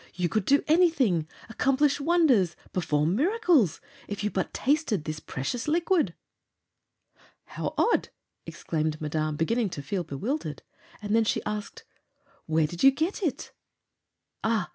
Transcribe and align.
You 0.15 0.29
could 0.29 0.45
do 0.45 0.63
anything 0.67 1.27
accomplish 1.47 1.99
wonders 1.99 2.55
perform 2.73 3.15
miracles 3.15 3.79
if 4.07 4.23
you 4.23 4.31
but 4.31 4.51
tasted 4.51 5.03
this 5.05 5.19
precious 5.19 5.67
liquid!" 5.67 6.15
"How 7.45 7.75
odd!" 7.77 8.09
exclaimed 8.47 8.99
Madame, 8.99 9.35
beginning 9.35 9.69
to 9.69 9.83
feel 9.83 10.03
bewildered. 10.03 10.63
And 11.03 11.15
then 11.15 11.23
she 11.25 11.43
asked: 11.45 11.83
"Where 12.47 12.65
did 12.65 12.81
you 12.81 12.89
get 12.89 13.21
it?" 13.21 13.51
"Ah! 14.43 14.69